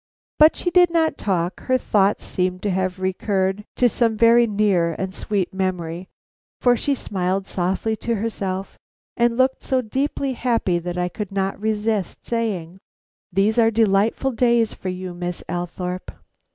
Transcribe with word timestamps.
But 0.39 0.55
she 0.55 0.71
did 0.71 0.89
not 0.89 1.15
talk. 1.15 1.59
Her 1.59 1.77
thoughts 1.77 2.25
seemed 2.25 2.63
to 2.63 2.71
have 2.71 2.99
recurred 2.99 3.65
to 3.75 3.87
some 3.87 4.17
very 4.17 4.47
near 4.47 4.95
and 4.97 5.13
sweet 5.13 5.53
memory, 5.53 6.09
for 6.59 6.75
she 6.75 6.95
smiled 6.95 7.45
softly 7.45 7.95
to 7.97 8.15
herself 8.15 8.79
and 9.15 9.37
looked 9.37 9.61
so 9.61 9.81
deeply 9.83 10.33
happy 10.33 10.79
that 10.79 10.97
I 10.97 11.07
could 11.07 11.31
not 11.31 11.61
resist 11.61 12.25
saying: 12.25 12.79
"These 13.31 13.59
are 13.59 13.69
delightful 13.69 14.31
days 14.31 14.73
for 14.73 14.89
you, 14.89 15.13
Miss 15.13 15.43
Althorpe." 15.47 16.11